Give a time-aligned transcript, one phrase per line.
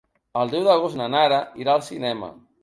[0.43, 2.33] El deu d'agost na Nara irà al cinema.